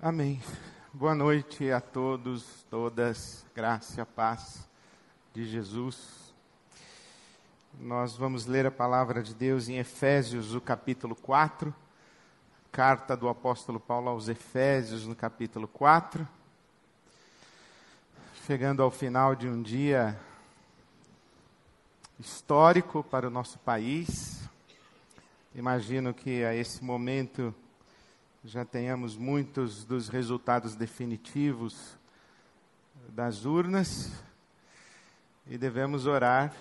[0.00, 0.42] Amém.
[0.92, 4.68] Boa noite a todos, todas, graça paz
[5.32, 6.34] de Jesus.
[7.80, 11.74] Nós vamos ler a palavra de Deus em Efésios, o capítulo 4,
[12.70, 16.28] carta do apóstolo Paulo aos Efésios, no capítulo 4.
[18.46, 20.20] Chegando ao final de um dia
[22.20, 24.46] histórico para o nosso país.
[25.54, 27.54] Imagino que a esse momento
[28.46, 31.98] já tenhamos muitos dos resultados definitivos
[33.08, 34.12] das urnas
[35.48, 36.54] e devemos orar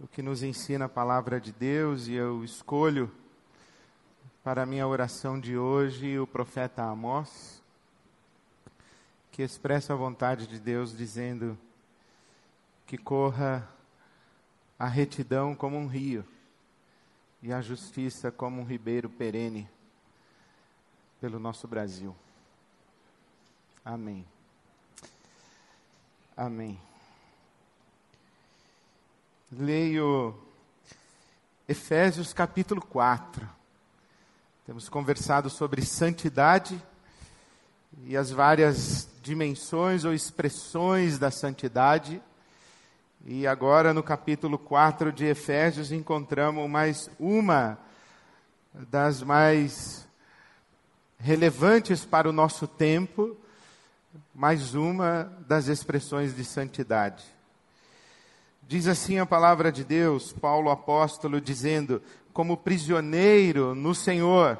[0.00, 2.08] o que nos ensina a palavra de Deus.
[2.08, 3.12] E eu escolho
[4.42, 7.62] para a minha oração de hoje o profeta Amós,
[9.30, 11.58] que expressa a vontade de Deus dizendo
[12.86, 13.68] que corra
[14.78, 16.24] a retidão como um rio
[17.42, 19.68] e a justiça como um ribeiro perene
[21.20, 22.14] pelo nosso Brasil.
[23.84, 24.26] Amém.
[26.36, 26.80] Amém.
[29.52, 30.38] Leio
[31.68, 33.48] Efésios capítulo 4.
[34.66, 36.80] Temos conversado sobre santidade
[38.04, 42.22] e as várias dimensões ou expressões da santidade.
[43.26, 47.78] E agora, no capítulo 4 de Efésios, encontramos mais uma
[48.72, 50.08] das mais
[51.18, 53.36] relevantes para o nosso tempo,
[54.34, 57.22] mais uma das expressões de santidade.
[58.62, 64.58] Diz assim a palavra de Deus, Paulo apóstolo, dizendo: Como prisioneiro no Senhor,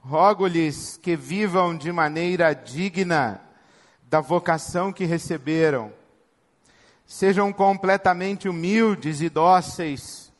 [0.00, 3.40] rogo-lhes que vivam de maneira digna
[4.08, 5.92] da vocação que receberam
[7.12, 10.32] Sejam completamente humildes e dóceis,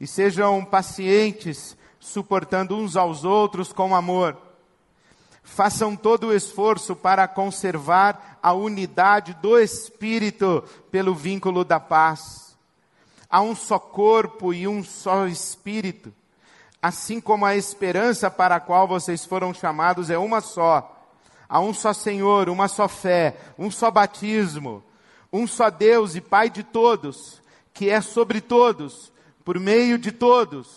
[0.00, 4.36] e sejam pacientes, suportando uns aos outros com amor.
[5.44, 12.58] Façam todo o esforço para conservar a unidade do Espírito pelo vínculo da paz.
[13.30, 16.12] Há um só corpo e um só Espírito,
[16.82, 21.06] assim como a esperança para a qual vocês foram chamados é uma só.
[21.48, 24.82] Há um só Senhor, uma só fé, um só batismo
[25.32, 27.40] um só Deus e Pai de todos,
[27.72, 29.12] que é sobre todos,
[29.44, 30.68] por meio de todos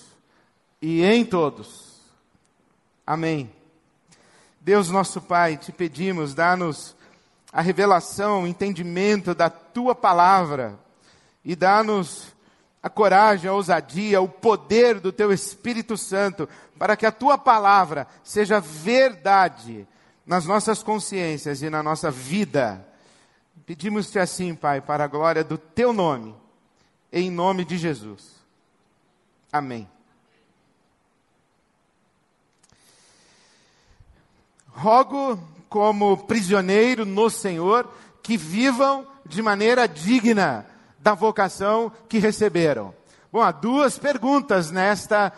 [0.82, 2.02] e em todos.
[3.06, 3.52] Amém.
[4.62, 6.96] Deus nosso Pai, te pedimos, dá-nos
[7.52, 10.80] a revelação, o entendimento da tua palavra
[11.44, 12.34] e dá-nos
[12.82, 16.48] a coragem, a ousadia, o poder do teu Espírito Santo,
[16.78, 19.88] para que a tua palavra seja verdade
[20.26, 22.86] nas nossas consciências e na nossa vida
[23.66, 26.36] Pedimos-te assim, Pai, para a glória do teu nome,
[27.12, 28.34] em nome de Jesus.
[29.52, 29.88] Amém.
[34.68, 37.90] Rogo como prisioneiro no Senhor
[38.22, 40.66] que vivam de maneira digna
[41.00, 42.94] da vocação que receberam.
[43.32, 45.32] Bom, há duas perguntas nesta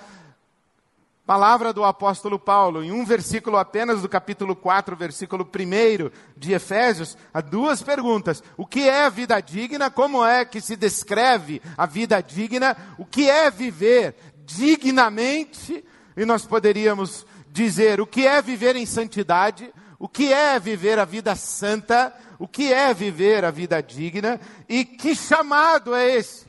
[1.26, 7.18] Palavra do apóstolo Paulo, em um versículo apenas do capítulo 4, versículo 1 de Efésios,
[7.34, 8.44] há duas perguntas.
[8.56, 9.90] O que é a vida digna?
[9.90, 12.78] Como é que se descreve a vida digna?
[13.00, 14.16] O que é viver
[14.46, 15.84] dignamente?
[16.16, 21.06] E nós poderíamos dizer o que é viver em santidade, o que é viver a
[21.06, 26.45] vida santa, o que é viver a vida digna e que chamado é esse?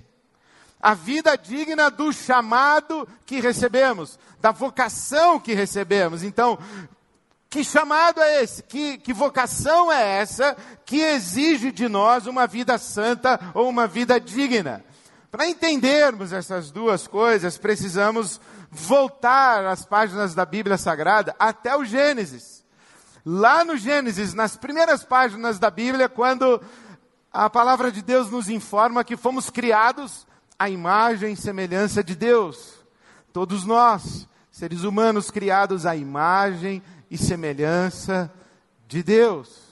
[0.87, 6.23] A vida digna do chamado que recebemos da vocação que recebemos.
[6.23, 6.57] Então,
[7.51, 8.63] que chamado é esse?
[8.63, 14.21] Que, que vocação é essa que exige de nós uma vida santa ou uma vida
[14.21, 14.85] digna?
[15.33, 22.65] Para entendermos essas duas coisas, precisamos voltar às páginas da Bíblia Sagrada até o Gênesis.
[23.25, 26.63] Lá no Gênesis, nas primeiras páginas da Bíblia, quando
[27.33, 30.25] a palavra de Deus nos informa que fomos criados
[30.59, 32.75] à imagem e semelhança de Deus.
[33.33, 38.33] Todos nós seres humanos criados à imagem e semelhança
[38.89, 39.67] de Deus.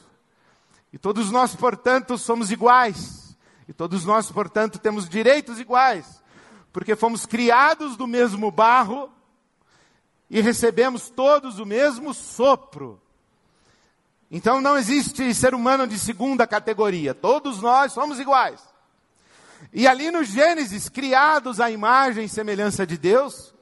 [0.93, 3.35] E todos nós, portanto, somos iguais.
[3.67, 6.23] E todos nós, portanto, temos direitos iguais.
[6.71, 9.11] Porque fomos criados do mesmo barro
[10.29, 13.01] e recebemos todos o mesmo sopro.
[14.31, 17.15] Então não existe ser humano de segunda categoria.
[17.15, 18.61] Todos nós somos iguais.
[19.75, 23.55] E ali no Gênesis, criados à imagem e semelhança de Deus,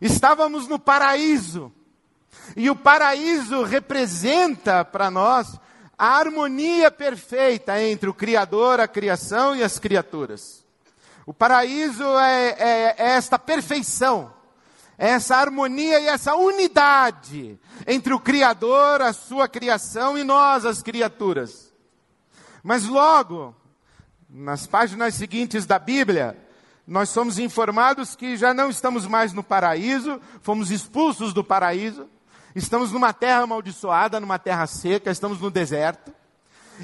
[0.00, 1.72] Estávamos no paraíso.
[2.56, 5.58] E o paraíso representa para nós
[5.98, 10.64] a harmonia perfeita entre o Criador, a criação e as criaturas.
[11.26, 14.32] O paraíso é, é, é esta perfeição,
[14.96, 20.82] É essa harmonia e essa unidade entre o Criador, a sua criação e nós, as
[20.82, 21.72] criaturas.
[22.62, 23.54] Mas logo,
[24.28, 26.36] nas páginas seguintes da Bíblia,
[26.86, 32.06] nós somos informados que já não estamos mais no paraíso, fomos expulsos do paraíso,
[32.54, 36.12] estamos numa terra amaldiçoada, numa terra seca, estamos no deserto.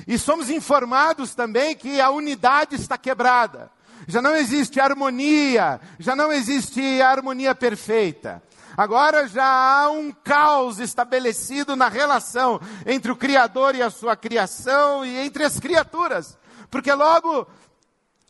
[0.07, 3.71] E somos informados também que a unidade está quebrada.
[4.09, 8.43] Já não existe harmonia, já não existe harmonia perfeita.
[8.77, 15.05] Agora já há um caos estabelecido na relação entre o Criador e a sua criação
[15.05, 16.37] e entre as criaturas.
[16.75, 17.47] Porque logo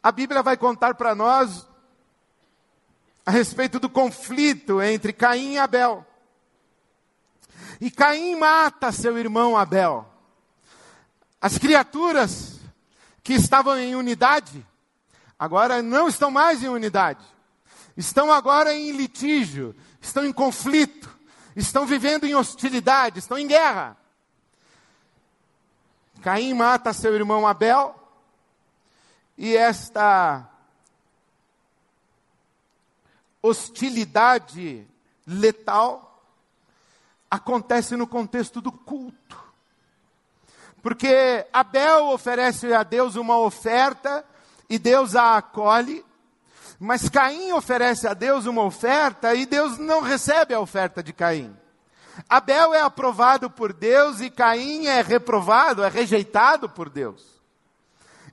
[0.02, 1.66] a Bíblia vai contar para nós
[3.24, 6.06] a respeito do conflito entre Caim e Abel.
[7.80, 10.06] E Caim mata seu irmão Abel.
[11.40, 12.60] As criaturas
[13.22, 14.62] que estavam em unidade,
[15.38, 17.24] agora não estão mais em unidade.
[17.96, 21.08] Estão agora em litígio, estão em conflito,
[21.56, 23.96] estão vivendo em hostilidade, estão em guerra.
[26.20, 28.03] Caim mata seu irmão Abel,
[29.36, 30.48] e esta
[33.42, 34.86] hostilidade
[35.26, 36.22] letal
[37.30, 39.42] acontece no contexto do culto.
[40.80, 44.24] Porque Abel oferece a Deus uma oferta
[44.68, 46.04] e Deus a acolhe,
[46.78, 51.56] mas Caim oferece a Deus uma oferta e Deus não recebe a oferta de Caim.
[52.28, 57.33] Abel é aprovado por Deus e Caim é reprovado, é rejeitado por Deus.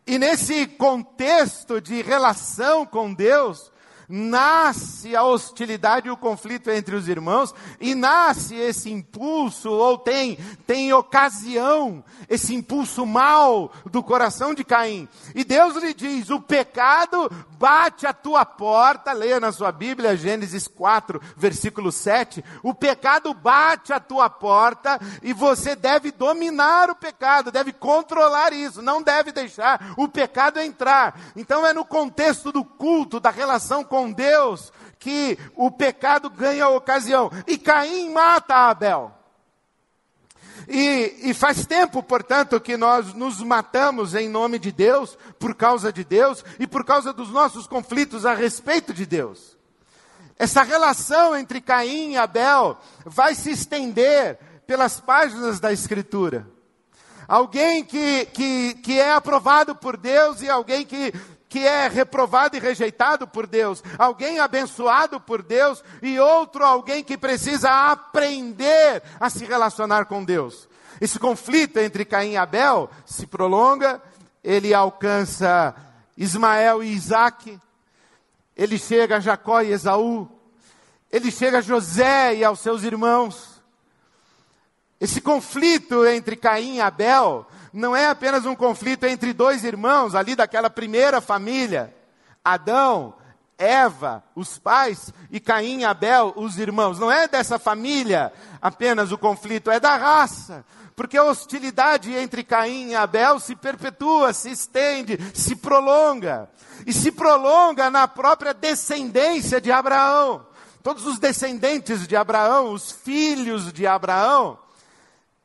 [0.05, 3.70] E nesse contexto de relação com Deus,
[4.11, 10.37] nasce a hostilidade e o conflito entre os irmãos, e nasce esse impulso, ou tem,
[10.67, 15.07] tem ocasião, esse impulso mal do coração de Caim.
[15.33, 20.67] E Deus lhe diz: o pecado bate a tua porta, leia na sua Bíblia, Gênesis
[20.67, 22.43] 4, versículo 7.
[22.61, 28.81] O pecado bate a tua porta e você deve dominar o pecado, deve controlar isso,
[28.81, 31.19] não deve deixar o pecado entrar.
[31.35, 36.67] Então é no contexto do culto, da relação com com Deus que o pecado ganha
[36.67, 37.31] ocasião.
[37.45, 39.11] E Caim mata Abel.
[40.67, 45.91] E, e, faz tempo, portanto, que nós nos matamos em nome de Deus, por causa
[45.91, 49.57] de Deus e por causa dos nossos conflitos a respeito de Deus.
[50.37, 56.47] Essa relação entre Caim e Abel vai se estender pelas páginas da Escritura.
[57.27, 61.13] Alguém que, que, que é aprovado por Deus e alguém que
[61.51, 67.17] que é reprovado e rejeitado por Deus, alguém abençoado por Deus e outro alguém que
[67.17, 70.69] precisa aprender a se relacionar com Deus.
[71.01, 74.01] Esse conflito entre Caim e Abel se prolonga,
[74.41, 75.75] ele alcança
[76.15, 77.59] Ismael e Isaac,
[78.55, 80.31] ele chega a Jacó e Esaú,
[81.11, 83.61] ele chega a José e aos seus irmãos.
[85.01, 90.35] Esse conflito entre Caim e Abel não é apenas um conflito entre dois irmãos ali
[90.35, 91.93] daquela primeira família,
[92.43, 93.13] Adão,
[93.57, 96.97] Eva, os pais, e Caim e Abel, os irmãos.
[96.97, 100.65] Não é dessa família apenas o conflito, é da raça.
[100.95, 106.49] Porque a hostilidade entre Caim e Abel se perpetua, se estende, se prolonga.
[106.85, 110.45] E se prolonga na própria descendência de Abraão.
[110.83, 114.57] Todos os descendentes de Abraão, os filhos de Abraão,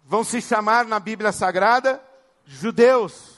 [0.05, 2.01] vão se chamar na Bíblia Sagrada
[2.47, 3.37] judeus.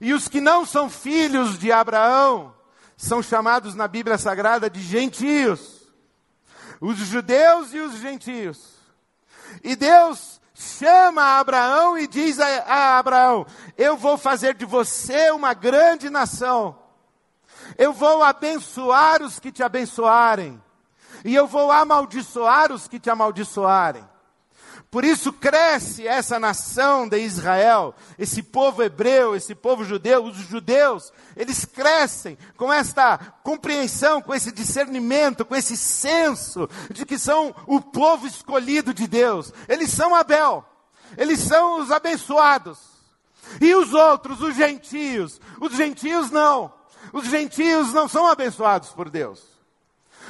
[0.00, 2.54] E os que não são filhos de Abraão
[2.96, 5.88] são chamados na Bíblia Sagrada de gentios.
[6.80, 8.76] Os judeus e os gentios.
[9.64, 15.54] E Deus chama Abraão e diz a, a Abraão: Eu vou fazer de você uma
[15.54, 16.78] grande nação.
[17.76, 20.62] Eu vou abençoar os que te abençoarem.
[21.24, 24.06] E eu vou amaldiçoar os que te amaldiçoarem.
[24.90, 31.12] Por isso cresce essa nação de Israel, esse povo hebreu, esse povo judeu, os judeus,
[31.36, 37.80] eles crescem com esta compreensão, com esse discernimento, com esse senso de que são o
[37.80, 39.52] povo escolhido de Deus.
[39.68, 40.64] Eles são Abel,
[41.16, 42.78] eles são os abençoados.
[43.60, 46.72] E os outros, os gentios, os gentios não.
[47.12, 49.55] Os gentios não são abençoados por Deus.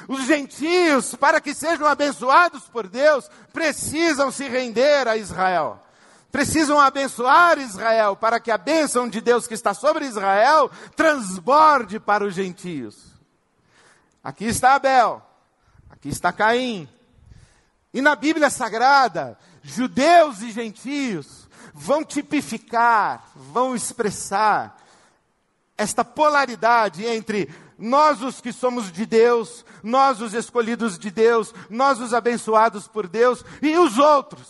[0.08, 5.82] Os gentios, para que sejam abençoados por Deus, precisam se render a Israel.
[6.30, 12.24] Precisam abençoar Israel para que a bênção de Deus que está sobre Israel transborde para
[12.24, 13.14] os gentios.
[14.22, 15.22] Aqui está Abel,
[15.90, 16.88] aqui está Caim.
[17.92, 24.76] E na Bíblia Sagrada, judeus e gentios vão tipificar, vão expressar
[25.76, 32.00] esta polaridade entre nós os que somos de Deus, nós os escolhidos de Deus, nós
[32.00, 34.48] os abençoados por Deus e os outros.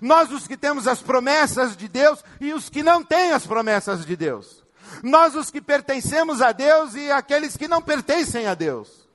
[0.00, 4.04] Nós os que temos as promessas de Deus e os que não têm as promessas
[4.04, 4.64] de Deus.
[5.02, 9.06] Nós os que pertencemos a Deus e aqueles que não pertencem a Deus.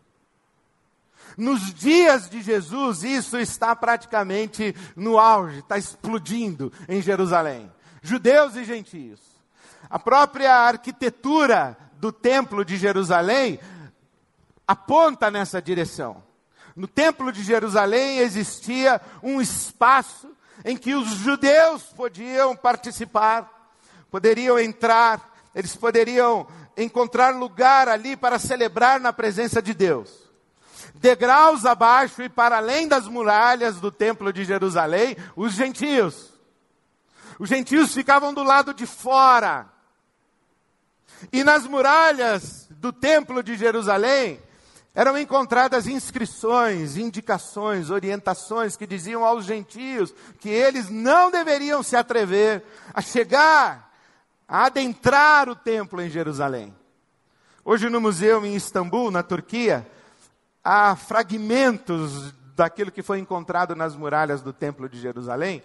[1.38, 7.72] Nos dias de Jesus, isso está praticamente no auge, está explodindo em Jerusalém.
[8.02, 9.20] Judeus e gentios.
[9.90, 13.60] A própria arquitetura do templo de Jerusalém
[14.68, 16.24] aponta nessa direção.
[16.76, 20.28] No templo de Jerusalém existia um espaço
[20.66, 23.72] em que os judeus podiam participar,
[24.10, 30.10] poderiam entrar, eles poderiam encontrar lugar ali para celebrar na presença de Deus.
[30.96, 36.32] Degraus abaixo e para além das muralhas do templo de Jerusalém, os gentios.
[37.38, 39.71] Os gentios ficavam do lado de fora,
[41.32, 44.40] e nas muralhas do templo de Jerusalém
[44.94, 52.64] eram encontradas inscrições, indicações, orientações que diziam aos gentios que eles não deveriam se atrever
[52.94, 53.94] a chegar,
[54.48, 56.76] a adentrar o templo em Jerusalém.
[57.64, 59.88] Hoje no museu em Istambul, na Turquia,
[60.64, 65.64] há fragmentos daquilo que foi encontrado nas muralhas do templo de Jerusalém.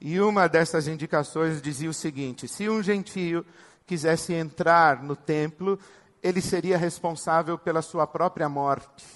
[0.00, 3.44] E uma dessas indicações dizia o seguinte: se um gentio
[3.88, 5.78] quisesse entrar no templo,
[6.22, 9.06] ele seria responsável pela sua própria morte.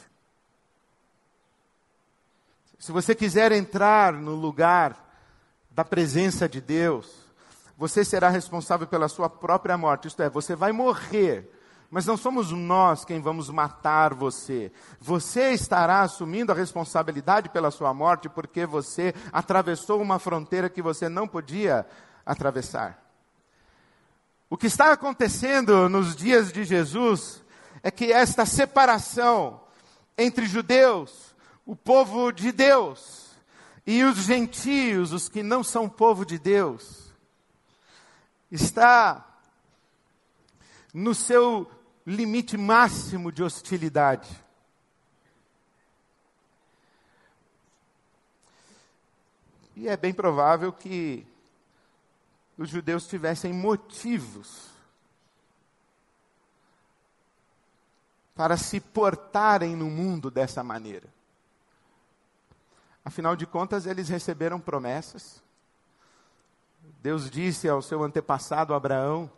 [2.78, 4.96] Se você quiser entrar no lugar
[5.70, 7.22] da presença de Deus,
[7.76, 10.08] você será responsável pela sua própria morte.
[10.08, 11.48] Isto é, você vai morrer,
[11.90, 14.72] mas não somos nós quem vamos matar você.
[14.98, 21.08] Você estará assumindo a responsabilidade pela sua morte porque você atravessou uma fronteira que você
[21.08, 21.86] não podia
[22.24, 23.01] atravessar.
[24.52, 27.42] O que está acontecendo nos dias de Jesus
[27.82, 29.62] é que esta separação
[30.18, 33.30] entre judeus, o povo de Deus,
[33.86, 37.10] e os gentios, os que não são povo de Deus,
[38.50, 39.26] está
[40.92, 41.66] no seu
[42.06, 44.28] limite máximo de hostilidade.
[49.74, 51.26] E é bem provável que
[52.56, 54.70] os judeus tivessem motivos
[58.34, 61.08] para se portarem no mundo dessa maneira.
[63.04, 65.42] Afinal de contas, eles receberam promessas.
[67.00, 69.30] Deus disse ao seu antepassado Abraão: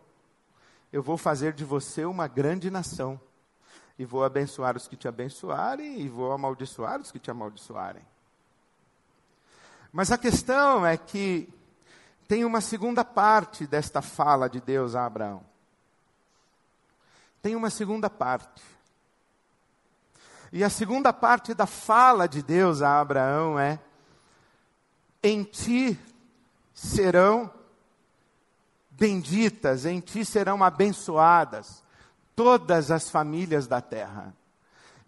[0.93, 3.19] Eu vou fazer de você uma grande nação,
[3.97, 8.05] e vou abençoar os que te abençoarem, e vou amaldiçoar os que te amaldiçoarem.
[9.91, 11.49] Mas a questão é que
[12.27, 15.43] tem uma segunda parte desta fala de Deus a Abraão.
[17.41, 18.63] Tem uma segunda parte.
[20.51, 23.79] E a segunda parte da fala de Deus a Abraão é:
[25.21, 25.99] Em ti
[26.73, 27.51] serão
[28.89, 31.83] benditas, em ti serão abençoadas
[32.35, 34.35] todas as famílias da terra.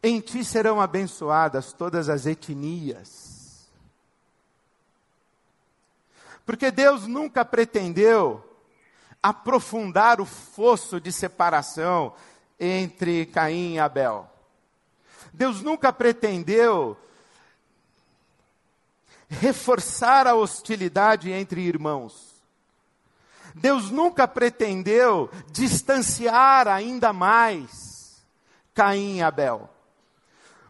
[0.01, 3.26] Em ti serão abençoadas todas as etnias.
[6.47, 8.41] Porque Deus nunca pretendeu
[9.21, 12.13] aprofundar o fosso de separação
[12.57, 14.31] entre Caim e Abel.
[15.33, 16.95] Deus nunca pretendeu
[19.27, 22.41] reforçar a hostilidade entre irmãos.
[23.53, 28.23] Deus nunca pretendeu distanciar ainda mais
[28.73, 29.69] Caim e Abel.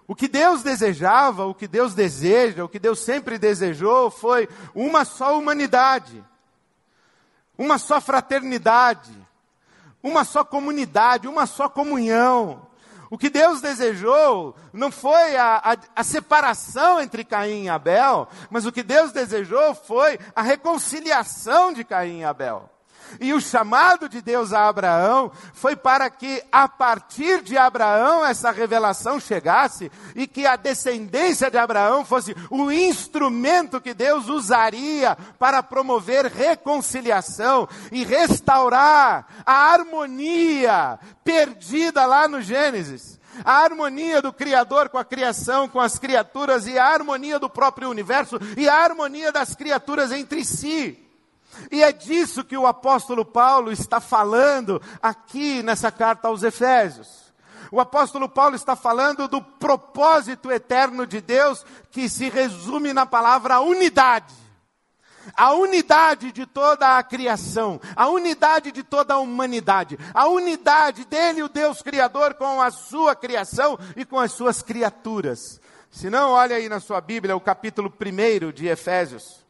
[0.07, 5.03] O que Deus desejava, o que Deus deseja, o que Deus sempre desejou foi uma
[5.03, 6.23] só humanidade,
[7.57, 9.11] uma só fraternidade,
[10.01, 12.65] uma só comunidade, uma só comunhão.
[13.09, 18.65] O que Deus desejou não foi a, a, a, separação entre Caim e Abel, mas
[18.65, 22.69] o que Deus desejou foi a reconciliação de Caim e Abel.
[23.19, 28.51] E o chamado de Deus a Abraão foi para que, a partir de Abraão, essa
[28.51, 35.63] revelação chegasse e que a descendência de Abraão fosse o instrumento que Deus usaria para
[35.63, 44.97] promover reconciliação e restaurar a harmonia perdida lá no Gênesis a harmonia do Criador com
[44.97, 49.55] a criação, com as criaturas, e a harmonia do próprio universo, e a harmonia das
[49.55, 51.06] criaturas entre si.
[51.71, 57.27] E é disso que o apóstolo Paulo está falando aqui nessa carta aos Efésios.
[57.71, 63.59] O apóstolo Paulo está falando do propósito eterno de Deus que se resume na palavra
[63.59, 64.33] unidade.
[65.35, 71.43] a unidade de toda a criação, a unidade de toda a humanidade, a unidade dele,
[71.43, 75.59] o Deus Criador, com a sua criação e com as suas criaturas.
[75.91, 79.46] Se não, olha aí na sua Bíblia o capítulo 1 de Efésios.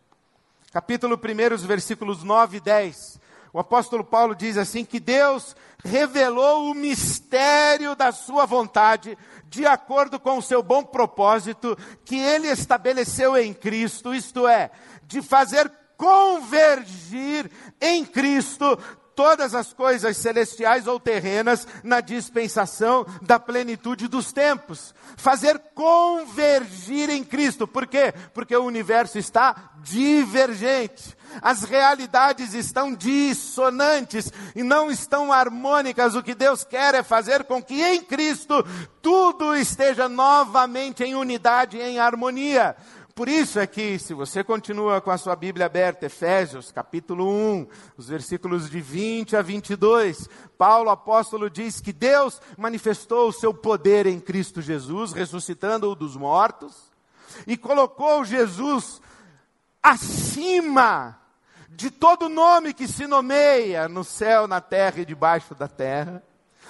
[0.78, 3.20] Capítulo 1, os versículos 9 e 10.
[3.52, 9.18] O apóstolo Paulo diz assim: que Deus revelou o mistério da sua vontade,
[9.50, 14.70] de acordo com o seu bom propósito, que ele estabeleceu em Cristo, isto é,
[15.08, 15.68] de fazer
[15.98, 17.50] convergir
[17.82, 18.78] em Cristo
[19.18, 24.94] todas as coisas celestiais ou terrenas na dispensação da plenitude dos tempos.
[25.18, 27.68] Fazer convergir em Cristo.
[27.68, 28.14] Por quê?
[28.32, 31.18] Porque o universo está divergente.
[31.42, 36.14] As realidades estão dissonantes e não estão harmônicas.
[36.14, 38.64] O que Deus quer é fazer com que em Cristo
[39.02, 42.76] tudo esteja novamente em unidade, em harmonia.
[43.18, 47.68] Por isso é que, se você continua com a sua Bíblia aberta, Efésios, capítulo 1,
[47.98, 54.06] os versículos de 20 a 22, Paulo, apóstolo, diz que Deus manifestou o seu poder
[54.06, 56.92] em Cristo Jesus, ressuscitando-o dos mortos,
[57.48, 59.02] e colocou Jesus
[59.82, 61.20] acima
[61.70, 66.22] de todo nome que se nomeia no céu, na terra e debaixo da terra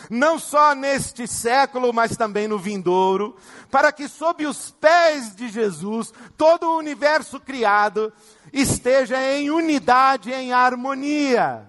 [0.09, 3.35] não só neste século, mas também no vindouro,
[3.71, 8.11] para que sob os pés de Jesus todo o universo criado
[8.51, 11.67] esteja em unidade, em harmonia.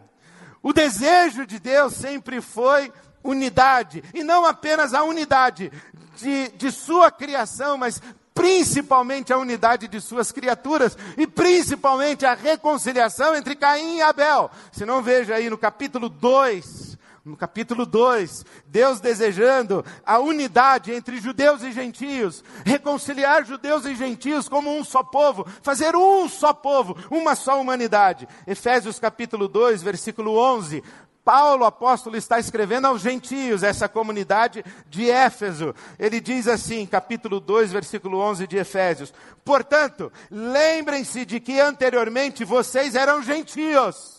[0.62, 2.92] O desejo de Deus sempre foi
[3.22, 5.72] unidade, e não apenas a unidade
[6.16, 8.00] de, de sua criação, mas
[8.38, 14.48] principalmente a unidade de suas criaturas e principalmente a reconciliação entre Caim e Abel.
[14.70, 16.87] Se não veja aí no capítulo 2
[17.28, 24.48] no capítulo 2, Deus desejando a unidade entre judeus e gentios, reconciliar judeus e gentios
[24.48, 28.26] como um só povo, fazer um só povo, uma só humanidade.
[28.46, 30.82] Efésios capítulo 2, versículo 11.
[31.22, 35.74] Paulo, apóstolo, está escrevendo aos gentios, essa comunidade de Éfeso.
[35.98, 39.12] Ele diz assim, capítulo 2, versículo 11 de Efésios:
[39.44, 44.17] Portanto, lembrem-se de que anteriormente vocês eram gentios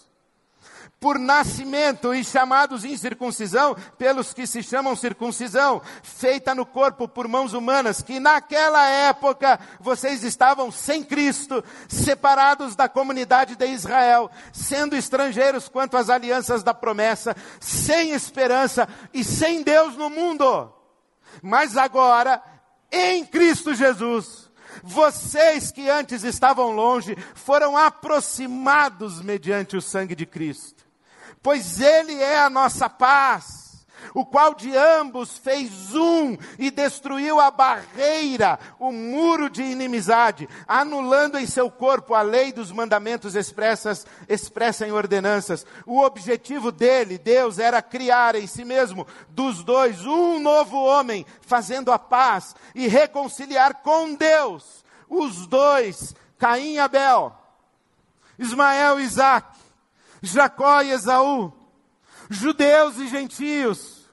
[0.99, 7.53] por nascimento e chamados incircuncisão pelos que se chamam circuncisão, feita no corpo por mãos
[7.53, 15.69] humanas, que naquela época vocês estavam sem Cristo, separados da comunidade de Israel, sendo estrangeiros
[15.69, 20.73] quanto às alianças da promessa, sem esperança e sem Deus no mundo.
[21.41, 22.43] Mas agora,
[22.91, 24.49] em Cristo Jesus,
[24.83, 30.78] vocês que antes estavam longe, foram aproximados mediante o sangue de Cristo
[31.41, 37.51] pois Ele é a nossa paz, o qual de ambos fez um e destruiu a
[37.51, 44.87] barreira, o muro de inimizade, anulando em seu corpo a lei dos mandamentos expressas, expressa
[44.87, 45.65] em ordenanças.
[45.85, 51.91] O objetivo dele, Deus, era criar em si mesmo, dos dois, um novo homem, fazendo
[51.91, 57.35] a paz e reconciliar com Deus os dois, Caim e Abel,
[58.37, 59.58] Ismael e Isaac
[60.21, 61.53] Jacó e Esaú,
[62.29, 64.09] judeus e gentios,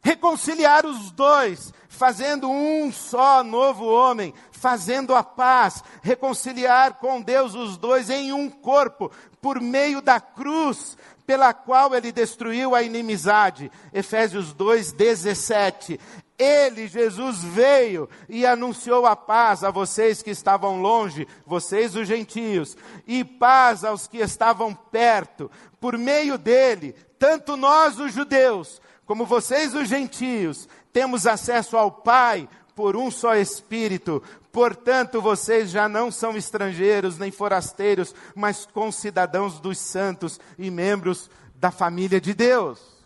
[0.00, 7.76] reconciliar os dois, fazendo um só novo homem, fazendo a paz, reconciliar com Deus os
[7.76, 10.96] dois em um corpo, por meio da cruz,
[11.26, 13.70] pela qual ele destruiu a inimizade.
[13.92, 16.00] Efésios 2, 17.
[16.38, 22.76] Ele, Jesus, veio e anunciou a paz a vocês que estavam longe, vocês os gentios,
[23.06, 25.50] e paz aos que estavam perto.
[25.80, 32.48] Por meio dele, tanto nós, os judeus, como vocês, os gentios, temos acesso ao Pai
[32.76, 34.22] por um só Espírito.
[34.52, 41.72] Portanto, vocês já não são estrangeiros nem forasteiros, mas concidadãos dos santos e membros da
[41.72, 42.97] família de Deus.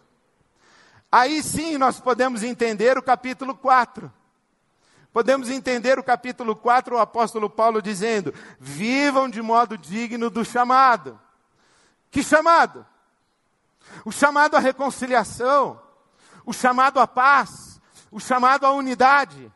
[1.12, 4.10] Aí sim nós podemos entender o capítulo 4.
[5.12, 11.20] Podemos entender o capítulo 4, o apóstolo Paulo dizendo: vivam de modo digno do chamado.
[12.10, 12.86] Que chamado?
[14.06, 15.78] O chamado à reconciliação,
[16.46, 17.78] o chamado à paz,
[18.10, 19.52] o chamado à unidade.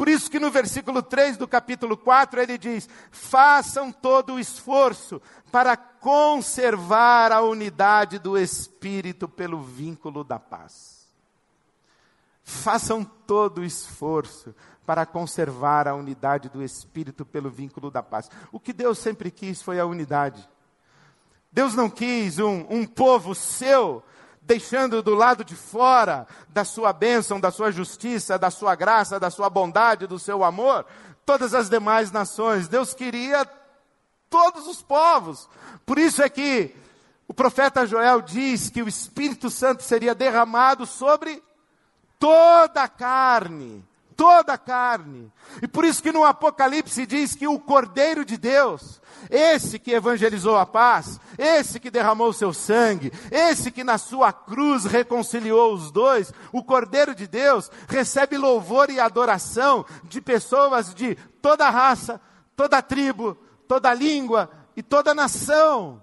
[0.00, 5.20] Por isso que no versículo 3 do capítulo 4 ele diz: façam todo o esforço
[5.52, 11.06] para conservar a unidade do Espírito pelo vínculo da paz.
[12.42, 14.54] Façam todo o esforço
[14.86, 18.30] para conservar a unidade do Espírito pelo vínculo da paz.
[18.50, 20.48] O que Deus sempre quis foi a unidade.
[21.52, 24.02] Deus não quis um, um povo seu
[24.50, 29.30] deixando do lado de fora da sua bênção, da sua justiça, da sua graça, da
[29.30, 30.84] sua bondade, do seu amor,
[31.24, 32.66] todas as demais nações.
[32.66, 33.48] Deus queria
[34.28, 35.48] todos os povos.
[35.86, 36.74] Por isso é que
[37.28, 41.40] o profeta Joel diz que o Espírito Santo seria derramado sobre
[42.18, 43.88] toda a carne
[44.20, 45.32] toda a carne.
[45.62, 50.58] E por isso que no Apocalipse diz que o Cordeiro de Deus, esse que evangelizou
[50.58, 56.34] a paz, esse que derramou seu sangue, esse que na sua cruz reconciliou os dois,
[56.52, 62.20] o Cordeiro de Deus recebe louvor e adoração de pessoas de toda raça,
[62.54, 66.02] toda tribo, toda língua e toda nação.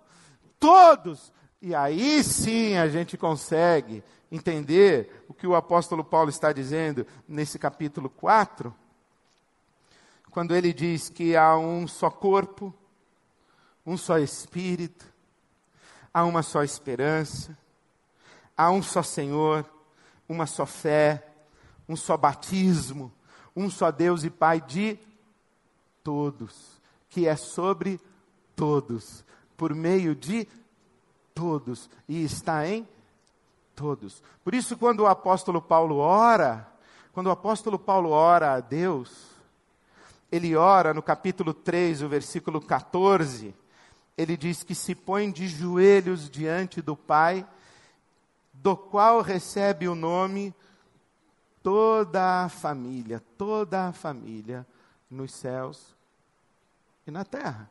[0.59, 1.31] Todos.
[1.61, 7.57] E aí sim a gente consegue entender o que o apóstolo Paulo está dizendo nesse
[7.57, 8.73] capítulo 4,
[10.29, 12.73] quando ele diz que há um só corpo,
[13.85, 15.05] um só espírito,
[16.13, 17.57] há uma só esperança,
[18.55, 19.65] há um só Senhor,
[20.27, 21.25] uma só fé,
[21.87, 23.11] um só batismo,
[23.55, 24.99] um só Deus e Pai de
[26.03, 27.99] todos, que é sobre
[28.55, 29.23] todos,
[29.55, 30.47] por meio de
[31.33, 32.87] todos e está em
[33.77, 34.23] todos.
[34.43, 36.67] Por isso, quando o apóstolo Paulo ora,
[37.13, 39.27] quando o apóstolo Paulo ora a Deus,
[40.31, 43.55] ele ora no capítulo 3, o versículo 14,
[44.17, 47.47] ele diz que se põe de joelhos diante do Pai,
[48.51, 50.53] do qual recebe o nome
[51.61, 54.65] toda a família, toda a família
[55.09, 55.95] nos céus
[57.05, 57.69] e na terra.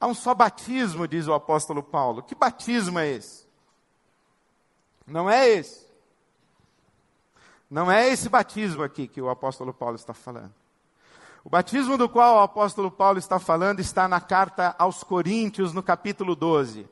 [0.00, 2.22] Há um só batismo, diz o apóstolo Paulo.
[2.22, 3.47] Que batismo é esse?
[5.08, 5.86] Não é esse.
[7.70, 10.52] Não é esse batismo aqui que o apóstolo Paulo está falando.
[11.44, 15.82] O batismo do qual o apóstolo Paulo está falando está na carta aos Coríntios, no
[15.82, 16.86] capítulo 12.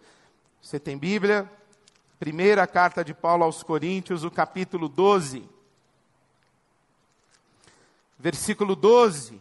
[0.62, 1.50] Você tem Bíblia?
[2.18, 5.48] Primeira carta de Paulo aos Coríntios, o capítulo 12.
[8.18, 9.40] Versículo 12.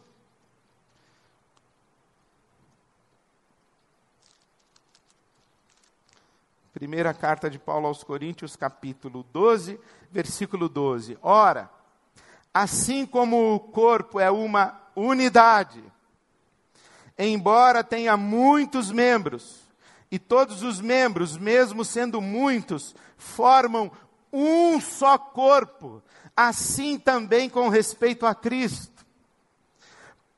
[6.86, 9.80] Primeira carta de Paulo aos Coríntios, capítulo 12,
[10.12, 11.18] versículo 12.
[11.20, 11.68] Ora,
[12.54, 15.84] assim como o corpo é uma unidade,
[17.18, 19.62] embora tenha muitos membros,
[20.12, 23.92] e todos os membros, mesmo sendo muitos, formam
[24.32, 26.04] um só corpo,
[26.38, 29.04] assim também com respeito a Cristo.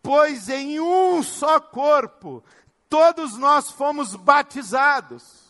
[0.01, 2.41] Pois em um só corpo,
[2.87, 5.46] todos nós fomos batizados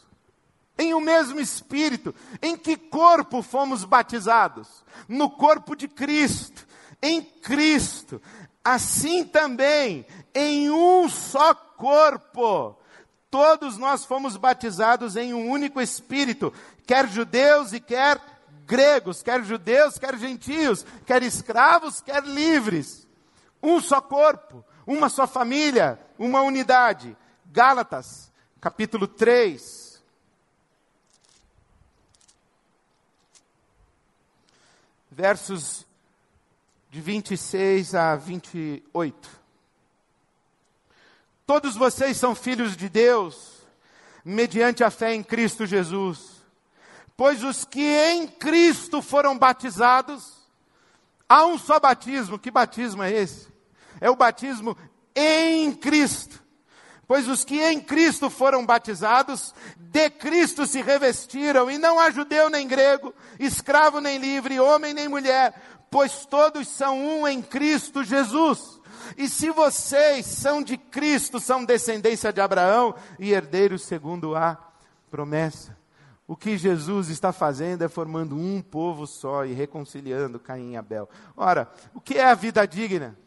[0.77, 2.13] em o um mesmo Espírito.
[2.41, 4.83] Em que corpo fomos batizados?
[5.07, 6.65] No corpo de Cristo,
[7.01, 8.21] em Cristo.
[8.63, 12.77] Assim também, em um só corpo,
[13.31, 16.53] todos nós fomos batizados em um único Espírito,
[16.85, 18.19] quer judeus e quer
[18.65, 23.07] gregos, quer judeus, quer gentios, quer escravos, quer livres.
[23.63, 27.15] Um só corpo, uma só família, uma unidade.
[27.45, 29.87] Gálatas, capítulo 3,
[35.17, 35.84] versos
[36.91, 39.27] de 26 a 28.
[41.43, 43.63] Todos vocês são filhos de Deus,
[44.23, 46.43] mediante a fé em Cristo Jesus.
[47.15, 50.34] Pois os que em Cristo foram batizados,
[51.27, 52.38] há um só batismo.
[52.38, 53.47] Que batismo é esse?
[53.99, 54.77] É o batismo
[55.15, 56.43] em Cristo.
[57.08, 62.50] Pois os que em Cristo foram batizados, de Cristo se revestiram, e não há judeu
[62.50, 65.54] nem grego, escravo nem livre, homem nem mulher,
[65.89, 68.78] pois todos são um em Cristo Jesus.
[69.17, 74.58] E se vocês são de Cristo, são descendência de Abraão e herdeiros segundo a
[75.10, 75.78] promessa.
[76.28, 81.10] O que Jesus está fazendo é formando um povo só e reconciliando Caim e Abel.
[81.38, 83.17] Ora, o que é a vida digna?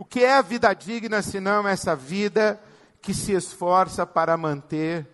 [0.00, 2.58] O que é a vida digna senão essa vida
[3.02, 5.06] que se esforça para manter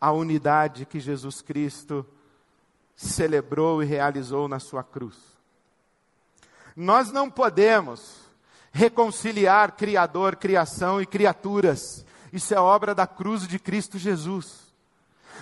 [0.00, 2.06] a unidade que Jesus Cristo
[2.96, 5.16] celebrou e realizou na sua cruz?
[6.74, 8.22] Nós não podemos
[8.72, 12.02] reconciliar Criador, criação e criaturas.
[12.32, 14.72] Isso é obra da cruz de Cristo Jesus.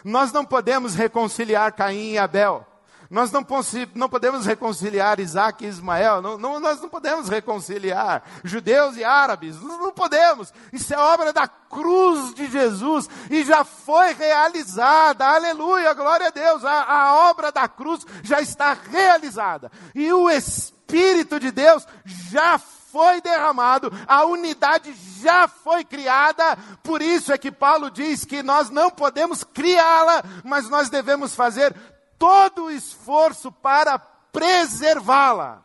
[0.03, 2.67] Nós não podemos reconciliar Caim e Abel.
[3.11, 3.47] Nós não,
[3.95, 9.59] não, podemos reconciliar Isaac e Ismael, não, não, nós não podemos reconciliar judeus e árabes,
[9.63, 10.53] não, não podemos.
[10.71, 16.63] Isso é obra da cruz de Jesus e já foi realizada, aleluia, glória a Deus.
[16.67, 23.21] A, a obra da cruz já está realizada e o Espírito de Deus já foi
[23.23, 28.91] derramado, a unidade já foi criada, por isso é que Paulo diz que nós não
[28.91, 31.75] podemos criá-la, mas nós devemos fazer
[32.19, 35.63] todo o esforço para preservá-la,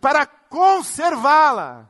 [0.00, 1.86] para conservá-la,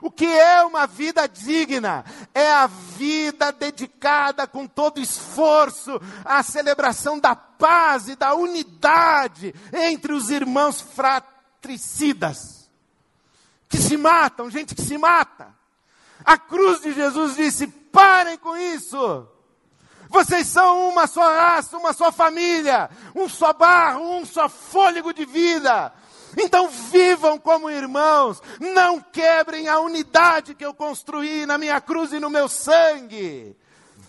[0.00, 2.04] O que é uma vida digna?
[2.34, 10.12] É a vida dedicada com todo esforço à celebração da paz e da unidade entre
[10.12, 12.70] os irmãos fratricidas,
[13.68, 15.54] que se matam, gente que se mata.
[16.24, 19.28] A cruz de Jesus disse: parem com isso.
[20.10, 25.24] Vocês são uma só raça, uma só família, um só barro, um só fôlego de
[25.24, 25.92] vida.
[26.36, 32.18] Então vivam como irmãos, não quebrem a unidade que eu construí na minha cruz e
[32.18, 33.56] no meu sangue.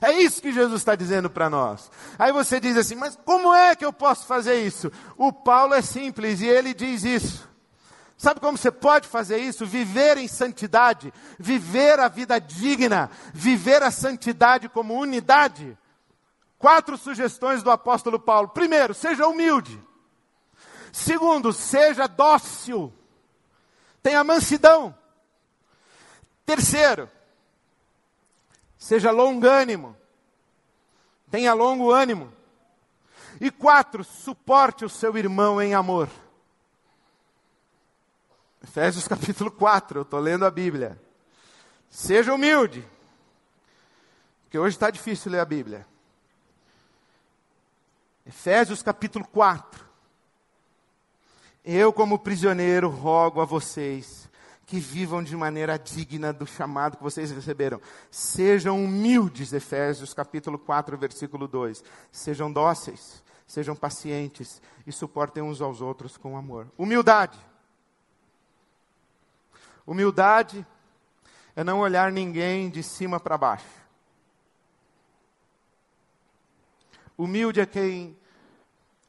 [0.02, 1.92] É isso que Jesus está dizendo para nós.
[2.18, 4.92] Aí você diz assim, mas como é que eu posso fazer isso?
[5.16, 7.48] O Paulo é simples e ele diz isso.
[8.18, 9.68] Sabe como você pode fazer isso?
[9.68, 15.78] Viver em santidade, viver a vida digna, viver a santidade como unidade.
[16.62, 18.50] Quatro sugestões do apóstolo Paulo.
[18.50, 19.82] Primeiro, seja humilde.
[20.93, 22.93] Segundo, seja dócil.
[24.04, 24.95] Tenha mansidão.
[26.45, 27.10] Terceiro,
[28.78, 29.97] seja longânimo.
[31.32, 32.32] Tenha longo ânimo.
[33.39, 36.10] E quatro, suporte o seu irmão em amor.
[38.63, 41.02] Efésios capítulo 4, eu estou lendo a Bíblia.
[41.89, 42.88] Seja humilde.
[44.43, 45.89] Porque hoje está difícil ler a Bíblia.
[48.32, 49.86] Efésios capítulo 4.
[51.65, 54.30] Eu, como prisioneiro, rogo a vocês
[54.65, 57.82] que vivam de maneira digna do chamado que vocês receberam.
[58.10, 61.84] Sejam humildes, Efésios capítulo 4, versículo 2.
[62.10, 66.72] Sejam dóceis, sejam pacientes e suportem uns aos outros com amor.
[66.78, 67.38] Humildade.
[69.86, 70.65] Humildade
[71.54, 73.82] é não olhar ninguém de cima para baixo.
[77.17, 78.21] Humilde é quem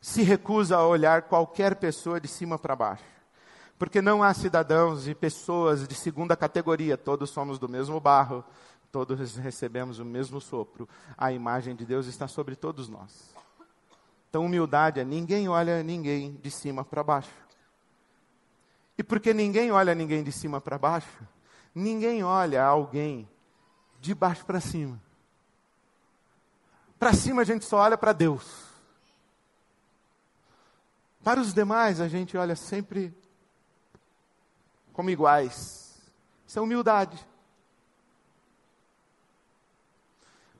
[0.02, 3.04] se recusa a olhar qualquer pessoa de cima para baixo.
[3.78, 8.44] Porque não há cidadãos e pessoas de segunda categoria, todos somos do mesmo barro,
[8.90, 10.88] todos recebemos o mesmo sopro.
[11.16, 13.32] A imagem de Deus está sobre todos nós.
[14.28, 17.30] Então, humildade é ninguém olha ninguém de cima para baixo.
[18.98, 21.22] E porque ninguém olha ninguém de cima para baixo,
[21.72, 23.28] ninguém olha alguém
[24.00, 25.00] de baixo para cima.
[26.98, 28.71] Para cima a gente só olha para Deus.
[31.22, 33.14] Para os demais, a gente olha sempre
[34.92, 36.00] como iguais.
[36.46, 37.18] Isso é humildade.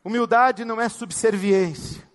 [0.04, 2.08] Humildade não é subserviência.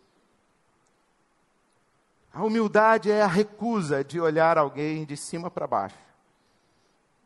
[2.34, 5.98] A humildade é a recusa de olhar alguém de cima para baixo,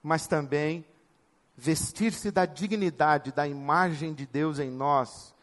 [0.02, 0.86] mas também
[1.56, 5.36] vestir-se da dignidade, da imagem de Deus em nós,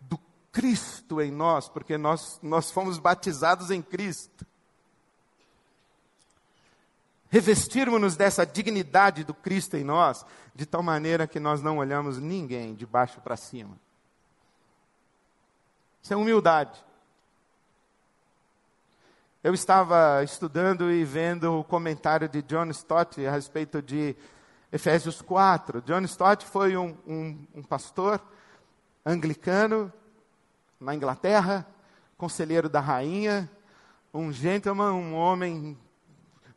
[0.00, 0.18] do
[0.50, 4.46] Cristo em nós, porque nós, nós fomos batizados em Cristo
[7.34, 12.76] revestirmos-nos dessa dignidade do Cristo em nós, de tal maneira que nós não olhamos ninguém
[12.76, 13.76] de baixo para cima.
[16.00, 16.80] Isso é humildade.
[19.42, 24.14] Eu estava estudando e vendo o comentário de John Stott a respeito de
[24.70, 25.82] Efésios 4.
[25.82, 28.22] John Stott foi um, um, um pastor
[29.04, 29.92] anglicano
[30.78, 31.66] na Inglaterra,
[32.16, 33.50] conselheiro da rainha,
[34.12, 35.76] um gentleman, um homem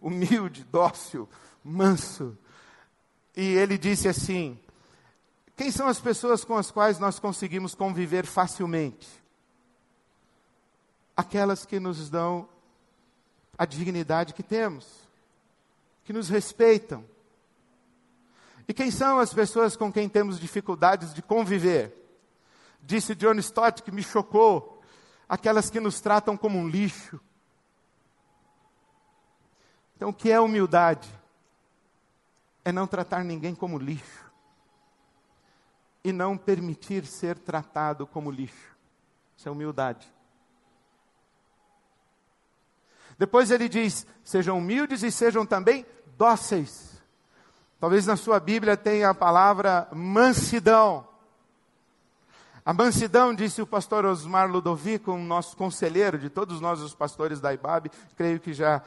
[0.01, 1.27] humilde, dócil,
[1.63, 2.37] manso.
[3.35, 4.59] E ele disse assim:
[5.55, 9.07] Quem são as pessoas com as quais nós conseguimos conviver facilmente?
[11.15, 12.47] Aquelas que nos dão
[13.57, 14.85] a dignidade que temos,
[16.03, 17.03] que nos respeitam.
[18.67, 21.93] E quem são as pessoas com quem temos dificuldades de conviver?
[22.81, 24.81] Disse John Stott que me chocou,
[25.27, 27.19] aquelas que nos tratam como um lixo,
[29.97, 31.09] então, o que é humildade?
[32.63, 34.31] É não tratar ninguém como lixo.
[36.03, 38.77] E não permitir ser tratado como lixo.
[39.35, 40.07] Isso é humildade.
[43.17, 45.83] Depois ele diz: sejam humildes e sejam também
[46.15, 47.01] dóceis.
[47.79, 51.07] Talvez na sua Bíblia tenha a palavra mansidão.
[52.63, 57.41] A mansidão, disse o pastor Osmar Ludovico, um nosso conselheiro de todos nós, os pastores
[57.41, 58.83] da IBAB, creio que já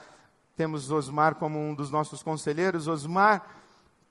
[0.61, 2.87] temos Osmar como um dos nossos conselheiros.
[2.87, 3.46] Osmar,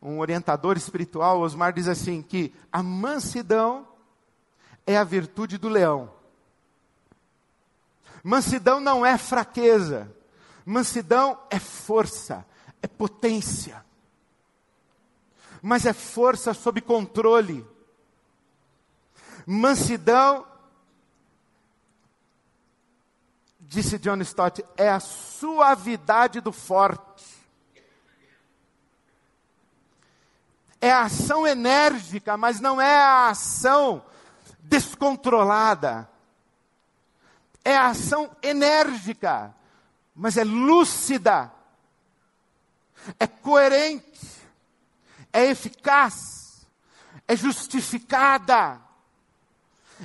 [0.01, 3.87] um orientador espiritual, Osmar diz assim que a mansidão
[4.83, 6.11] é a virtude do leão.
[8.23, 10.11] Mansidão não é fraqueza.
[10.65, 12.43] Mansidão é força,
[12.81, 13.85] é potência.
[15.61, 17.63] Mas é força sob controle.
[19.45, 20.47] Mansidão
[23.69, 27.23] disse John Stott, é a suavidade do forte.
[30.81, 34.03] É a ação enérgica, mas não é a ação
[34.59, 36.09] descontrolada.
[37.63, 39.53] É a ação enérgica,
[40.15, 41.51] mas é lúcida,
[43.19, 44.27] é coerente,
[45.31, 46.65] é eficaz,
[47.27, 48.81] é justificada.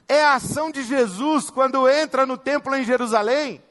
[0.08, 3.62] É a ação de Jesus quando entra no templo em Jerusalém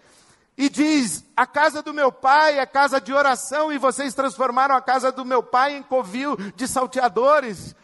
[0.58, 4.82] e diz: A casa do meu pai é casa de oração e vocês transformaram a
[4.82, 7.76] casa do meu pai em covil de salteadores.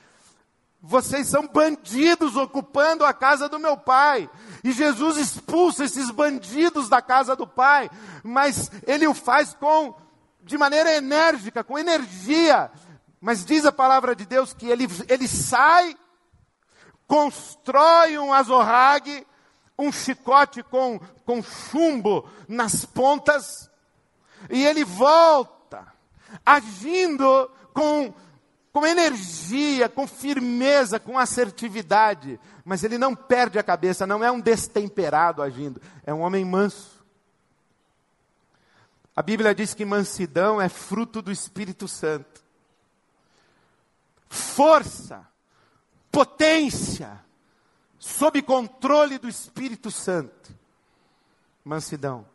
[0.81, 4.29] Vocês são bandidos ocupando a casa do meu pai.
[4.63, 7.89] E Jesus expulsa esses bandidos da casa do pai,
[8.23, 9.95] mas ele o faz com
[10.41, 12.71] de maneira enérgica, com energia.
[13.19, 15.97] Mas diz a palavra de Deus que ele, ele sai,
[17.09, 19.25] constrói um azorrague,
[19.75, 23.67] um chicote com, com chumbo nas pontas,
[24.47, 25.91] e ele volta,
[26.45, 28.13] agindo com,
[28.71, 34.39] com energia, com firmeza, com assertividade, mas ele não perde a cabeça, não é um
[34.39, 37.03] destemperado agindo, é um homem manso.
[39.15, 42.43] A Bíblia diz que mansidão é fruto do Espírito Santo.
[44.29, 45.27] Força,
[46.11, 47.23] potência,
[47.97, 50.57] sob controle do Espírito Santo.
[51.63, 52.25] Mansidão.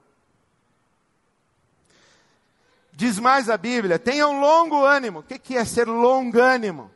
[2.93, 5.21] Diz mais a Bíblia: tenham longo ânimo.
[5.21, 6.91] O que é ser longânimo?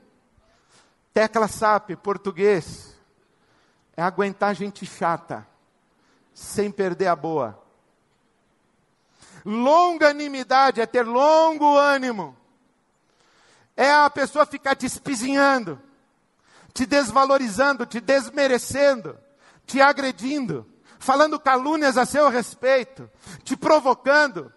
[1.12, 2.96] Tecla SAP, português.
[3.96, 5.44] É aguentar gente chata,
[6.32, 7.60] sem perder a boa.
[9.44, 12.36] Longanimidade é ter longo ânimo.
[13.76, 15.87] É a pessoa ficar te espizinhando
[16.78, 19.18] te desvalorizando, te desmerecendo,
[19.66, 20.64] te agredindo,
[20.96, 23.10] falando calúnias a seu respeito,
[23.42, 24.52] te provocando.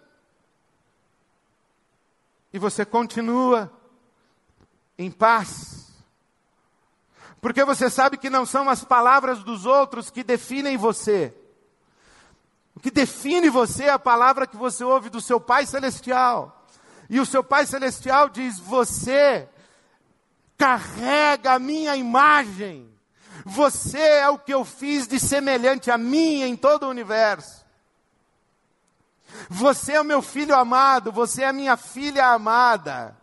[2.52, 3.72] E você continua
[4.96, 5.88] em paz.
[7.40, 11.34] Porque você sabe que não são as palavras dos outros que definem você.
[12.72, 16.68] O que define você é a palavra que você ouve do seu Pai Celestial.
[17.10, 19.48] E o seu Pai Celestial diz: Você
[20.62, 22.88] carrega a minha imagem.
[23.44, 27.66] Você é o que eu fiz de semelhante a mim em todo o universo.
[29.50, 33.16] Você é o meu filho amado, você é a minha filha amada.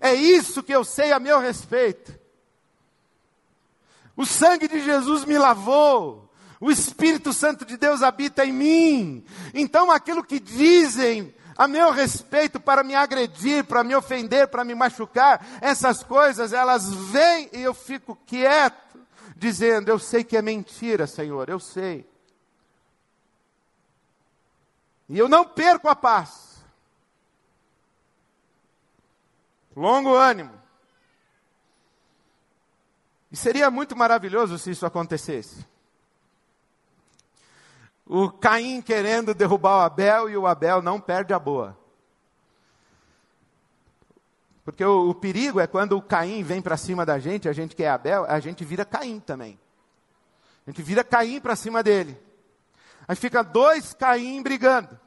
[0.00, 2.18] É isso que eu sei a meu respeito.
[4.16, 6.32] O sangue de Jesus me lavou.
[6.58, 9.24] O Espírito Santo de Deus habita em mim.
[9.52, 14.76] Então aquilo que dizem a meu respeito para me agredir, para me ofender, para me
[14.76, 21.08] machucar, essas coisas, elas vêm e eu fico quieto, dizendo: Eu sei que é mentira,
[21.08, 22.08] Senhor, eu sei.
[25.08, 26.62] E eu não perco a paz.
[29.74, 30.52] Longo ânimo.
[33.32, 35.66] E seria muito maravilhoso se isso acontecesse
[38.08, 41.78] o Caim querendo derrubar o Abel e o Abel não perde a boa.
[44.64, 47.76] Porque o, o perigo é quando o Caim vem para cima da gente, a gente
[47.76, 49.60] que é Abel, a gente vira Caim também.
[50.66, 52.18] A gente vira Caim para cima dele.
[53.06, 54.98] Aí fica dois Caim brigando.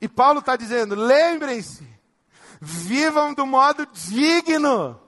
[0.00, 1.86] E Paulo está dizendo: lembrem-se,
[2.60, 5.00] vivam do modo digno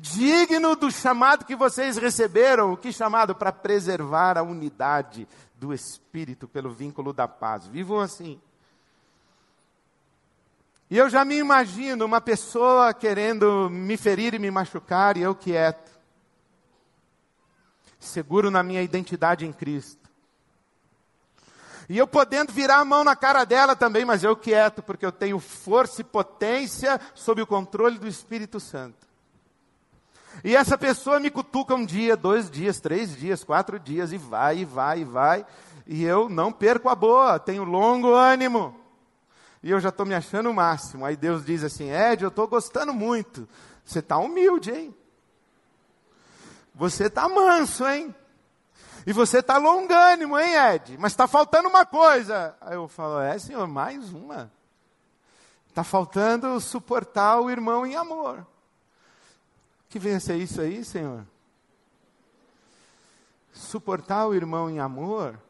[0.00, 2.76] digno do chamado que vocês receberam.
[2.76, 3.34] Que chamado?
[3.34, 7.66] Para preservar a unidade do Espírito pelo vínculo da paz.
[7.66, 8.40] Vivam assim.
[10.88, 15.34] E eu já me imagino uma pessoa querendo me ferir e me machucar e eu
[15.34, 15.90] quieto.
[17.98, 20.06] Seguro na minha identidade em Cristo.
[21.88, 25.12] E eu podendo virar a mão na cara dela também, mas eu quieto, porque eu
[25.12, 29.05] tenho força e potência sob o controle do Espírito Santo.
[30.44, 34.58] E essa pessoa me cutuca um dia, dois dias, três dias, quatro dias, e vai,
[34.58, 35.46] e vai, e vai.
[35.86, 38.78] E eu não perco a boa, tenho longo ânimo.
[39.62, 41.04] E eu já estou me achando o máximo.
[41.04, 43.48] Aí Deus diz assim: Ed, eu estou gostando muito.
[43.84, 44.94] Você está humilde, hein?
[46.74, 48.14] Você está manso, hein?
[49.06, 50.96] E você está longânimo, hein, Ed?
[50.98, 52.56] Mas está faltando uma coisa.
[52.60, 54.52] Aí eu falo: É, senhor, mais uma.
[55.68, 58.46] Está faltando suportar o irmão em amor.
[59.88, 61.26] Que venha ser isso aí, Senhor.
[63.52, 65.40] Suportar o irmão em amor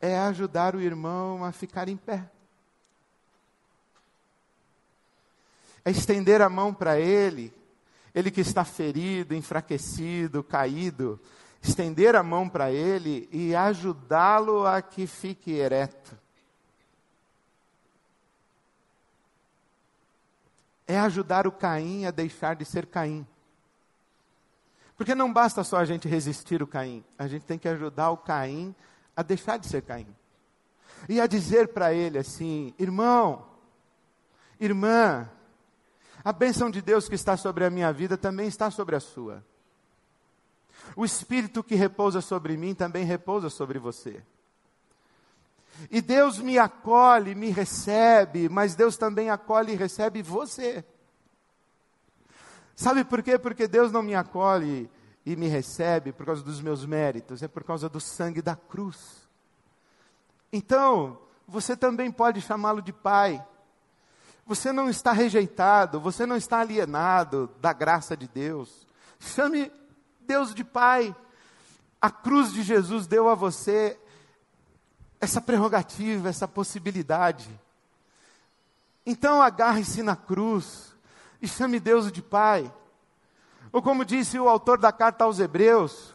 [0.00, 2.30] é ajudar o irmão a ficar em pé.
[5.84, 7.52] É estender a mão para ele,
[8.14, 11.20] ele que está ferido, enfraquecido, caído,
[11.62, 16.16] estender a mão para ele e ajudá-lo a que fique ereto.
[20.90, 23.24] É ajudar o Caim a deixar de ser Caim.
[24.96, 28.16] Porque não basta só a gente resistir o Caim, a gente tem que ajudar o
[28.16, 28.74] Caim
[29.14, 30.08] a deixar de ser Caim.
[31.08, 33.46] E a dizer para ele assim: irmão,
[34.58, 35.30] irmã,
[36.24, 39.44] a bênção de Deus que está sobre a minha vida também está sobre a sua.
[40.96, 44.20] O Espírito que repousa sobre mim também repousa sobre você.
[45.90, 50.84] E Deus me acolhe, me recebe, mas Deus também acolhe e recebe você.
[52.74, 53.38] Sabe por quê?
[53.38, 54.90] Porque Deus não me acolhe
[55.24, 59.28] e me recebe por causa dos meus méritos, é por causa do sangue da cruz.
[60.52, 63.44] Então, você também pode chamá-lo de pai.
[64.46, 68.86] Você não está rejeitado, você não está alienado da graça de Deus.
[69.18, 69.70] Chame
[70.22, 71.14] Deus de pai.
[72.00, 73.98] A cruz de Jesus deu a você
[75.20, 77.48] essa prerrogativa, essa possibilidade.
[79.04, 80.94] Então agarre-se na cruz
[81.42, 82.72] e chame Deus de Pai.
[83.72, 86.14] Ou como disse o autor da carta aos Hebreus,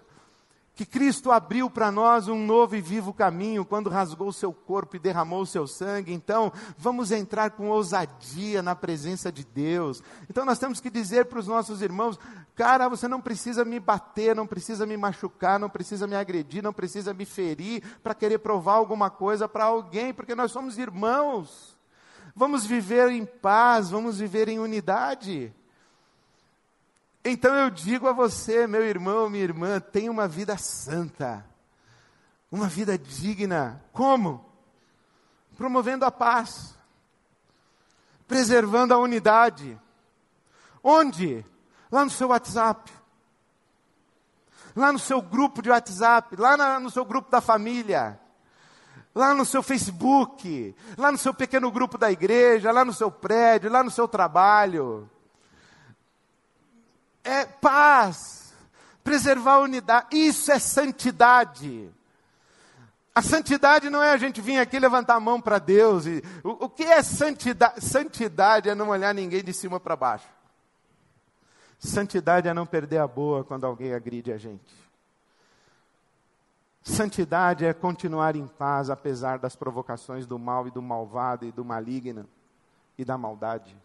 [0.76, 4.98] que Cristo abriu para nós um novo e vivo caminho quando rasgou o seu corpo
[4.98, 6.14] e derramou seu sangue.
[6.14, 10.04] Então, vamos entrar com ousadia na presença de Deus.
[10.30, 12.20] Então, nós temos que dizer para os nossos irmãos:
[12.54, 16.74] cara, você não precisa me bater, não precisa me machucar, não precisa me agredir, não
[16.74, 21.74] precisa me ferir para querer provar alguma coisa para alguém, porque nós somos irmãos.
[22.36, 25.54] Vamos viver em paz, vamos viver em unidade.
[27.28, 31.44] Então eu digo a você, meu irmão, minha irmã, tenha uma vida santa,
[32.52, 33.84] uma vida digna.
[33.92, 34.46] Como?
[35.58, 36.78] Promovendo a paz,
[38.28, 39.76] preservando a unidade.
[40.84, 41.44] Onde?
[41.92, 42.94] Lá no seu WhatsApp,
[44.76, 48.20] lá no seu grupo de WhatsApp, lá na, no seu grupo da família,
[49.16, 53.72] lá no seu Facebook, lá no seu pequeno grupo da igreja, lá no seu prédio,
[53.72, 55.10] lá no seu trabalho
[57.26, 58.54] é paz,
[59.04, 60.08] preservar a unidade.
[60.16, 61.90] Isso é santidade.
[63.14, 66.06] A santidade não é a gente vir aqui levantar a mão para Deus.
[66.06, 67.84] E, o, o que é santidade?
[67.84, 70.28] Santidade é não olhar ninguém de cima para baixo.
[71.80, 74.86] Santidade é não perder a boa quando alguém agride a gente.
[76.82, 81.66] Santidade é continuar em paz apesar das provocações do mal e do malvado e do
[81.66, 82.28] maligno
[82.98, 83.76] e da maldade.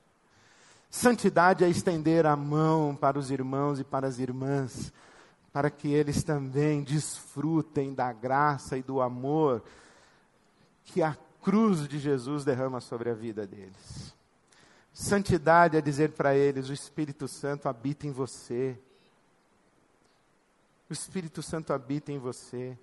[0.91, 4.93] Santidade é estender a mão para os irmãos e para as irmãs,
[5.53, 9.63] para que eles também desfrutem da graça e do amor
[10.85, 14.13] que a cruz de Jesus derrama sobre a vida deles.
[14.93, 18.77] Santidade é dizer para eles: o Espírito Santo habita em você.
[20.89, 22.77] O Espírito Santo habita em você.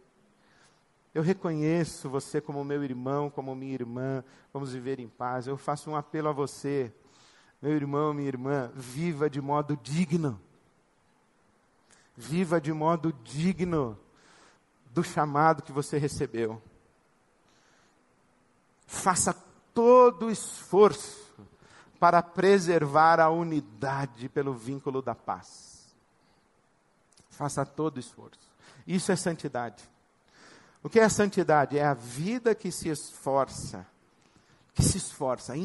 [1.13, 4.23] Eu reconheço você como meu irmão, como minha irmã.
[4.53, 5.45] Vamos viver em paz.
[5.45, 6.93] Eu faço um apelo a você
[7.61, 10.39] meu irmão, minha irmã, viva de modo digno.
[12.15, 13.97] Viva de modo digno
[14.91, 16.61] do chamado que você recebeu.
[18.85, 19.33] Faça
[19.73, 21.27] todo o esforço
[21.99, 25.95] para preservar a unidade pelo vínculo da paz.
[27.29, 28.47] Faça todo o esforço.
[28.85, 29.83] Isso é santidade.
[30.81, 31.77] O que é santidade?
[31.77, 33.85] É a vida que se esforça,
[34.73, 35.55] que se esforça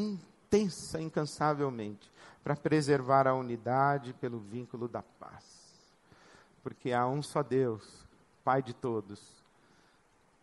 [0.52, 2.12] intensa, incansavelmente,
[2.44, 5.44] para preservar a unidade pelo vínculo da paz.
[6.62, 8.02] Porque há um só Deus,
[8.44, 9.20] Pai de todos,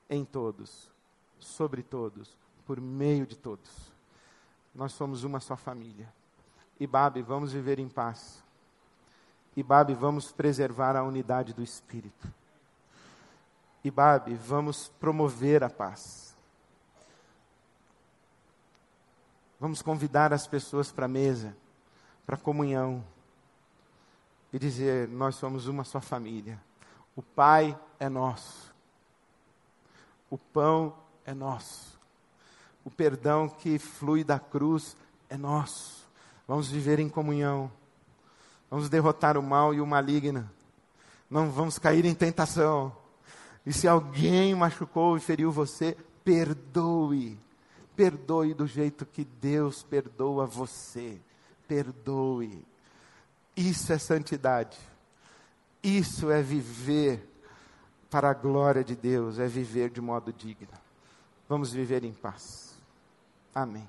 [0.09, 0.89] em todos,
[1.37, 2.35] sobre todos,
[2.65, 3.69] por meio de todos.
[4.73, 6.11] Nós somos uma só família.
[6.79, 8.41] E Babe, vamos viver em paz.
[9.55, 12.27] E Babe, vamos preservar a unidade do Espírito.
[13.83, 16.28] E Babe, vamos promover a paz.
[19.59, 21.55] Vamos convidar as pessoas para a mesa,
[22.25, 23.03] para a comunhão.
[24.53, 26.59] E dizer: Nós somos uma só família.
[27.15, 28.73] O Pai é nosso.
[30.29, 30.95] O pão
[31.25, 31.99] é nosso.
[32.85, 34.95] O perdão que flui da cruz
[35.29, 36.07] é nosso.
[36.47, 37.69] Vamos viver em comunhão.
[38.71, 40.49] Vamos derrotar o mal e o maligno.
[41.29, 42.95] Não vamos cair em tentação.
[43.65, 47.37] E se alguém machucou e feriu você, perdoe
[47.99, 51.19] Perdoe do jeito que Deus perdoa você.
[51.67, 52.65] Perdoe.
[53.57, 54.79] Isso é santidade.
[55.83, 57.29] Isso é viver
[58.09, 60.69] para a glória de Deus, é viver de modo digno.
[61.49, 62.73] Vamos viver em paz.
[63.53, 63.85] Amém.